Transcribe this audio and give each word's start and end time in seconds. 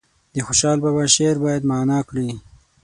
د 0.33 0.35
خوشحال 0.47 0.77
بابا 0.83 1.03
شعر 1.15 1.35
باید 1.45 1.63
معنا 1.71 1.99
کړي. 2.09 2.29